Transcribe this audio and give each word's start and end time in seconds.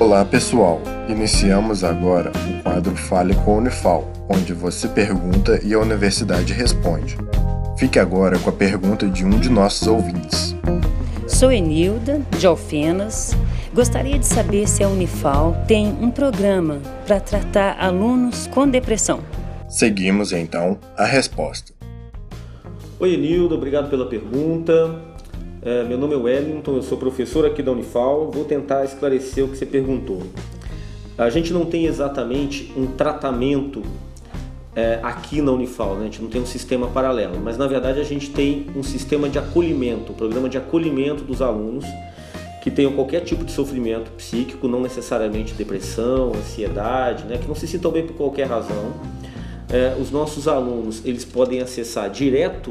Olá 0.00 0.24
pessoal, 0.24 0.82
iniciamos 1.08 1.84
agora 1.84 2.30
o 2.30 2.62
quadro 2.62 2.96
Fale 2.96 3.34
com 3.36 3.54
a 3.54 3.56
Unifal, 3.58 4.10
onde 4.28 4.52
você 4.52 4.88
pergunta 4.88 5.60
e 5.64 5.72
a 5.72 5.78
universidade 5.78 6.52
responde. 6.52 7.16
Fique 7.78 7.98
agora 7.98 8.38
com 8.38 8.50
a 8.50 8.52
pergunta 8.52 9.08
de 9.08 9.24
um 9.24 9.30
de 9.30 9.48
nossos 9.48 9.86
ouvintes. 9.86 10.54
Sou 11.28 11.50
Enilda, 11.50 12.20
de 12.38 12.46
Alfenas. 12.46 13.36
Gostaria 13.72 14.18
de 14.18 14.26
saber 14.26 14.68
se 14.68 14.82
a 14.82 14.88
Unifal 14.88 15.56
tem 15.66 15.86
um 16.00 16.10
programa 16.10 16.80
para 17.06 17.20
tratar 17.20 17.76
alunos 17.78 18.46
com 18.48 18.68
depressão. 18.68 19.20
Seguimos 19.68 20.32
então 20.32 20.78
a 20.96 21.04
resposta. 21.04 21.72
Oi, 22.98 23.14
Enilda, 23.14 23.54
obrigado 23.54 23.88
pela 23.88 24.06
pergunta. 24.06 25.13
É, 25.64 25.82
meu 25.82 25.96
nome 25.96 26.12
é 26.12 26.16
Wellington, 26.18 26.76
eu 26.76 26.82
sou 26.82 26.98
professor 26.98 27.46
aqui 27.46 27.62
da 27.62 27.72
Unifal. 27.72 28.30
Vou 28.30 28.44
tentar 28.44 28.84
esclarecer 28.84 29.42
o 29.42 29.48
que 29.48 29.56
você 29.56 29.64
perguntou. 29.64 30.22
A 31.16 31.30
gente 31.30 31.54
não 31.54 31.64
tem 31.64 31.86
exatamente 31.86 32.70
um 32.76 32.86
tratamento 32.86 33.80
é, 34.76 35.00
aqui 35.02 35.40
na 35.40 35.52
Unifal, 35.52 35.94
né? 35.94 36.02
a 36.02 36.04
gente 36.04 36.20
não 36.20 36.28
tem 36.28 36.42
um 36.42 36.46
sistema 36.46 36.88
paralelo, 36.88 37.40
mas 37.42 37.56
na 37.56 37.66
verdade 37.66 37.98
a 37.98 38.04
gente 38.04 38.28
tem 38.28 38.66
um 38.76 38.82
sistema 38.82 39.26
de 39.26 39.38
acolhimento, 39.38 40.12
um 40.12 40.14
programa 40.14 40.50
de 40.50 40.58
acolhimento 40.58 41.24
dos 41.24 41.40
alunos 41.40 41.86
que 42.62 42.70
tenham 42.70 42.92
qualquer 42.92 43.20
tipo 43.20 43.42
de 43.42 43.52
sofrimento 43.52 44.10
psíquico, 44.10 44.68
não 44.68 44.82
necessariamente 44.82 45.54
depressão, 45.54 46.32
ansiedade, 46.34 47.24
né? 47.24 47.38
que 47.38 47.48
não 47.48 47.54
se 47.54 47.66
sintam 47.66 47.90
bem 47.90 48.06
por 48.06 48.16
qualquer 48.16 48.48
razão. 48.48 48.92
É, 49.70 49.96
os 49.98 50.10
nossos 50.10 50.46
alunos 50.46 51.00
eles 51.06 51.24
podem 51.24 51.62
acessar 51.62 52.10
direto 52.10 52.70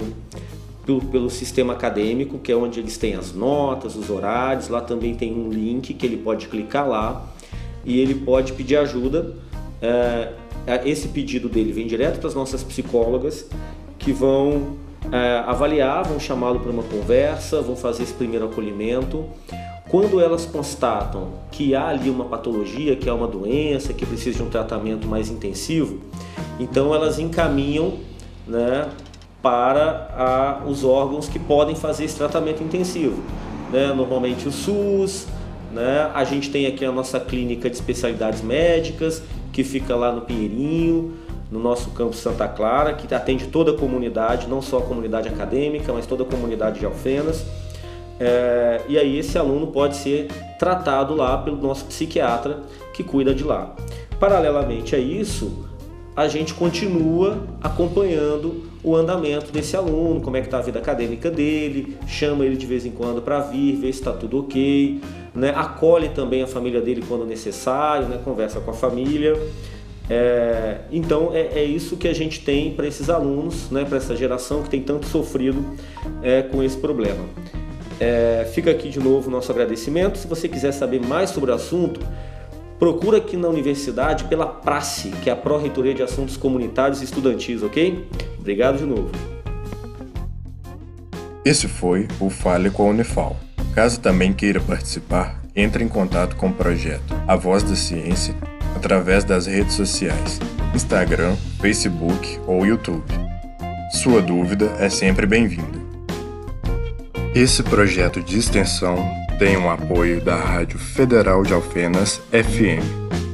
pelo, 0.85 1.01
pelo, 1.01 1.29
sistema 1.29 1.73
acadêmico, 1.73 2.37
que 2.37 2.51
é 2.51 2.55
onde 2.55 2.79
eles 2.79 2.97
têm 2.97 3.15
as 3.15 3.33
notas, 3.33 3.95
os 3.95 4.09
horários. 4.09 4.67
Lá 4.67 4.81
também 4.81 5.15
tem 5.15 5.33
um 5.33 5.49
link 5.49 5.93
que 5.93 6.05
ele 6.05 6.17
pode 6.17 6.47
clicar 6.47 6.87
lá 6.87 7.25
e 7.85 7.99
ele 7.99 8.15
pode 8.15 8.53
pedir 8.53 8.77
ajuda. 8.77 9.33
É, 9.81 10.33
esse 10.85 11.09
pedido 11.09 11.49
dele 11.49 11.71
vem 11.71 11.87
direto 11.87 12.19
para 12.19 12.29
as 12.29 12.35
nossas 12.35 12.63
psicólogas 12.63 13.47
que 13.97 14.11
vão 14.11 14.77
é, 15.11 15.43
avaliar, 15.45 16.03
vão 16.05 16.19
chamá-lo 16.19 16.59
para 16.59 16.71
uma 16.71 16.83
conversa, 16.83 17.61
vão 17.61 17.75
fazer 17.75 18.03
esse 18.03 18.13
primeiro 18.13 18.45
acolhimento. 18.45 19.25
Quando 19.89 20.19
elas 20.19 20.45
constatam 20.45 21.33
que 21.51 21.75
há 21.75 21.87
ali 21.87 22.09
uma 22.09 22.25
patologia, 22.25 22.95
que 22.95 23.09
há 23.09 23.13
uma 23.13 23.27
doença, 23.27 23.93
que 23.93 24.05
precisa 24.05 24.37
de 24.37 24.43
um 24.43 24.49
tratamento 24.49 25.07
mais 25.07 25.29
intensivo, 25.29 25.99
então 26.59 26.95
elas 26.95 27.19
encaminham 27.19 27.99
né, 28.47 28.89
para 29.43 30.07
a, 30.17 30.65
os 30.65 30.85
órgãos 30.85 31.27
que 31.27 31.37
podem 31.37 31.75
fazer 31.75 32.05
esse 32.05 32.15
tratamento 32.15 32.63
intensivo. 32.63 33.21
Né? 33.69 33.93
Normalmente 33.93 34.47
o 34.47 34.51
SUS, 34.51 35.27
né? 35.73 36.09
a 36.15 36.23
gente 36.23 36.49
tem 36.49 36.65
aqui 36.65 36.85
a 36.85 36.91
nossa 36.91 37.19
clínica 37.19 37.69
de 37.69 37.75
especialidades 37.75 38.41
médicas, 38.41 39.21
que 39.51 39.63
fica 39.63 39.95
lá 39.95 40.13
no 40.13 40.21
Pinheirinho, 40.21 41.13
no 41.51 41.59
nosso 41.59 41.91
campus 41.91 42.19
Santa 42.19 42.47
Clara, 42.47 42.93
que 42.93 43.13
atende 43.13 43.47
toda 43.47 43.71
a 43.71 43.77
comunidade, 43.77 44.47
não 44.47 44.61
só 44.61 44.79
a 44.79 44.81
comunidade 44.81 45.27
acadêmica, 45.27 45.91
mas 45.91 46.07
toda 46.07 46.23
a 46.23 46.25
comunidade 46.25 46.79
de 46.79 46.85
Alfenas. 46.85 47.45
É, 48.19 48.81
e 48.87 48.97
aí 48.97 49.19
esse 49.19 49.37
aluno 49.37 49.67
pode 49.67 49.97
ser 49.97 50.27
tratado 50.57 51.13
lá 51.13 51.37
pelo 51.37 51.57
nosso 51.57 51.85
psiquiatra 51.85 52.61
que 52.93 53.03
cuida 53.03 53.35
de 53.35 53.43
lá. 53.43 53.75
Paralelamente 54.19 54.95
a 54.95 54.99
isso, 54.99 55.67
a 56.15 56.27
gente 56.27 56.53
continua 56.53 57.43
acompanhando 57.61 58.63
o 58.83 58.95
andamento 58.95 59.51
desse 59.51 59.75
aluno, 59.75 60.21
como 60.21 60.37
é 60.37 60.41
que 60.41 60.47
está 60.47 60.59
a 60.59 60.61
vida 60.61 60.77
acadêmica 60.77 61.31
dele, 61.31 61.97
chama 62.05 62.45
ele 62.45 62.55
de 62.55 62.65
vez 62.65 62.85
em 62.85 62.91
quando 62.91 63.21
para 63.21 63.39
vir, 63.39 63.75
ver 63.75 63.93
se 63.93 63.99
está 63.99 64.11
tudo 64.11 64.39
ok, 64.39 65.01
né? 65.33 65.53
acolhe 65.55 66.09
também 66.09 66.43
a 66.43 66.47
família 66.47 66.81
dele 66.81 67.03
quando 67.07 67.25
necessário, 67.25 68.07
né? 68.07 68.19
conversa 68.23 68.59
com 68.59 68.71
a 68.71 68.73
família. 68.73 69.39
É, 70.09 70.79
então 70.91 71.31
é, 71.33 71.59
é, 71.59 71.63
isso 71.63 71.95
que 71.95 72.09
a 72.09 72.13
gente 72.13 72.41
tem 72.41 72.73
para 72.73 72.85
esses 72.85 73.09
alunos, 73.09 73.71
né? 73.71 73.85
para 73.85 73.97
essa 73.97 74.15
geração 74.15 74.61
que 74.61 74.69
tem 74.69 74.81
tanto 74.81 75.07
sofrido 75.07 75.63
é, 76.21 76.41
com 76.43 76.61
esse 76.61 76.77
problema. 76.77 77.23
É, 77.99 78.45
fica 78.53 78.69
aqui 78.69 78.89
de 78.89 78.99
novo 78.99 79.29
o 79.29 79.31
nosso 79.31 79.51
agradecimento. 79.51 80.17
Se 80.17 80.27
você 80.27 80.47
quiser 80.49 80.73
saber 80.73 81.01
mais 81.01 81.29
sobre 81.29 81.51
o 81.51 81.53
assunto, 81.53 82.01
procura 82.83 83.19
aqui 83.19 83.37
na 83.37 83.47
universidade 83.47 84.25
pela 84.25 84.45
PRACE, 84.45 85.11
que 85.23 85.29
é 85.29 85.33
a 85.33 85.37
Pró-Reitoria 85.37 85.93
de 85.93 86.03
Assuntos 86.03 86.35
Comunitários 86.35 86.99
e 86.99 87.05
Estudantis, 87.05 87.63
ok? 87.63 88.05
Obrigado 88.37 88.77
de 88.77 88.83
novo. 88.83 89.09
Esse 91.45 91.69
foi 91.69 92.09
o 92.19 92.29
Fale 92.29 92.69
com 92.69 92.83
a 92.83 92.89
Unifal. 92.89 93.37
Caso 93.73 94.01
também 94.01 94.33
queira 94.33 94.59
participar, 94.59 95.41
entre 95.55 95.81
em 95.81 95.87
contato 95.87 96.35
com 96.35 96.49
o 96.49 96.53
projeto 96.53 97.15
A 97.25 97.37
Voz 97.37 97.63
da 97.63 97.73
Ciência 97.73 98.35
através 98.75 99.23
das 99.23 99.45
redes 99.45 99.75
sociais, 99.75 100.41
Instagram, 100.75 101.37
Facebook 101.61 102.37
ou 102.45 102.65
YouTube. 102.65 103.05
Sua 103.93 104.21
dúvida 104.21 104.75
é 104.77 104.89
sempre 104.89 105.25
bem-vinda. 105.25 105.81
Esse 107.33 107.63
projeto 107.63 108.21
de 108.21 108.37
extensão 108.37 109.22
tem 109.43 109.57
o 109.57 109.69
apoio 109.69 110.21
da 110.21 110.37
Rádio 110.37 110.79
Federal 110.79 111.43
de 111.43 111.53
Alfenas 111.53 112.21
FM 112.31 113.32